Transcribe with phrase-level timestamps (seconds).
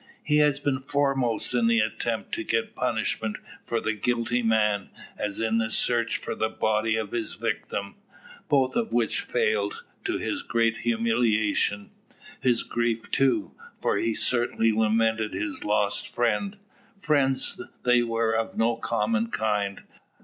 [0.23, 5.39] He has been foremost in the attempt to get punishment for the guilty man, as
[5.39, 7.97] in the search for the body of his victim;
[8.49, 11.91] both of which failed, to his great humiliation;
[12.39, 16.57] his grief too, for he sincerely lamented his lost friend.
[16.97, 19.83] Friends they were of no common kind.